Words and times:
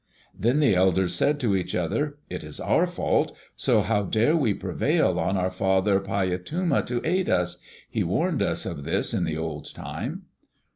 Then 0.33 0.59
the 0.61 0.73
elders 0.73 1.13
said 1.13 1.39
to 1.41 1.55
each 1.55 1.75
other, 1.75 2.17
"It 2.27 2.43
is 2.43 2.59
our 2.59 2.87
fault, 2.87 3.37
so 3.55 3.81
how 3.81 4.01
dare 4.01 4.35
we 4.35 4.55
prevail 4.55 5.19
on 5.19 5.37
our 5.37 5.51
father 5.51 5.99
Paiyatuma 5.99 6.83
to 6.87 7.01
aid 7.07 7.29
us? 7.29 7.59
He 7.87 8.03
warned 8.03 8.41
us 8.41 8.65
of 8.65 8.83
this 8.83 9.13
in 9.13 9.25
the 9.25 9.37
old 9.37 9.71
time." 9.75 10.23